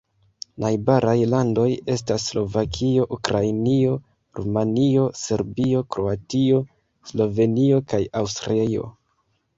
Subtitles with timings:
[0.63, 1.65] Najbaraj landoj
[1.95, 3.93] estas Slovakio, Ukrainio,
[4.39, 6.63] Rumanio, Serbio, Kroatio,
[7.13, 8.89] Slovenio kaj Aŭstrio.